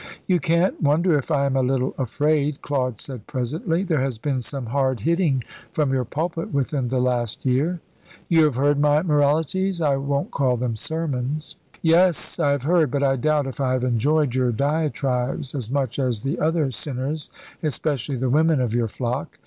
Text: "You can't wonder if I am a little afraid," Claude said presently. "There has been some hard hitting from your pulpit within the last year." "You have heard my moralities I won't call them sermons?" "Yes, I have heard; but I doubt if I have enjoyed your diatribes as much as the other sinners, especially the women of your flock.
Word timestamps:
"You 0.25 0.39
can't 0.39 0.81
wonder 0.81 1.15
if 1.15 1.29
I 1.29 1.45
am 1.45 1.55
a 1.55 1.61
little 1.61 1.93
afraid," 1.95 2.63
Claude 2.63 2.99
said 2.99 3.27
presently. 3.27 3.83
"There 3.83 4.01
has 4.01 4.17
been 4.17 4.39
some 4.39 4.65
hard 4.65 5.01
hitting 5.01 5.43
from 5.73 5.93
your 5.93 6.05
pulpit 6.05 6.51
within 6.51 6.87
the 6.87 6.97
last 6.99 7.45
year." 7.45 7.81
"You 8.27 8.45
have 8.45 8.55
heard 8.55 8.79
my 8.79 9.03
moralities 9.03 9.79
I 9.79 9.97
won't 9.97 10.31
call 10.31 10.57
them 10.57 10.75
sermons?" 10.75 11.55
"Yes, 11.83 12.39
I 12.39 12.49
have 12.49 12.63
heard; 12.63 12.89
but 12.89 13.03
I 13.03 13.15
doubt 13.15 13.45
if 13.45 13.61
I 13.61 13.73
have 13.73 13.83
enjoyed 13.83 14.33
your 14.33 14.51
diatribes 14.51 15.53
as 15.53 15.69
much 15.69 15.99
as 15.99 16.23
the 16.23 16.39
other 16.39 16.71
sinners, 16.71 17.29
especially 17.61 18.15
the 18.15 18.27
women 18.31 18.59
of 18.59 18.73
your 18.73 18.87
flock. 18.87 19.37